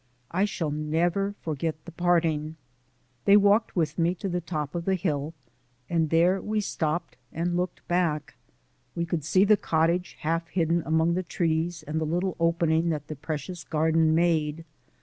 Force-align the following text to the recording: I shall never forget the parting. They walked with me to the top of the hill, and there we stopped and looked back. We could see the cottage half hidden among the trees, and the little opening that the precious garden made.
I 0.31 0.45
shall 0.45 0.71
never 0.71 1.35
forget 1.41 1.85
the 1.85 1.91
parting. 1.91 2.55
They 3.25 3.37
walked 3.37 3.75
with 3.75 3.99
me 3.99 4.15
to 4.15 4.27
the 4.27 4.41
top 4.41 4.73
of 4.73 4.85
the 4.85 4.95
hill, 4.95 5.35
and 5.91 6.09
there 6.09 6.41
we 6.41 6.59
stopped 6.59 7.17
and 7.31 7.55
looked 7.55 7.87
back. 7.87 8.33
We 8.95 9.05
could 9.05 9.23
see 9.23 9.43
the 9.45 9.57
cottage 9.57 10.17
half 10.21 10.47
hidden 10.47 10.81
among 10.87 11.13
the 11.13 11.21
trees, 11.21 11.83
and 11.83 12.01
the 12.01 12.05
little 12.07 12.35
opening 12.39 12.89
that 12.89 13.09
the 13.09 13.15
precious 13.15 13.63
garden 13.63 14.15
made. 14.15 14.65